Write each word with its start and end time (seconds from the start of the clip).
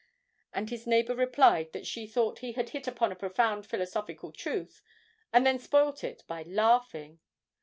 And 0.51 0.71
his 0.71 0.87
neighbour 0.87 1.13
replied 1.15 1.73
that 1.73 1.85
she 1.85 2.07
thought 2.07 2.39
he 2.39 2.53
had 2.53 2.69
hit 2.69 2.87
upon 2.87 3.11
a 3.11 3.15
profound 3.15 3.67
philosophical 3.67 4.31
truth, 4.31 4.81
and 5.31 5.45
then 5.45 5.59
spoilt 5.59 6.03
it 6.03 6.23
by 6.25 6.41
laughing. 6.41 7.19